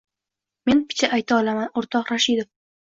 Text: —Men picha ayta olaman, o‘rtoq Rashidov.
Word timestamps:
—Men 0.71 0.81
picha 0.87 1.11
ayta 1.21 1.39
olaman, 1.43 1.71
o‘rtoq 1.83 2.13
Rashidov. 2.17 2.55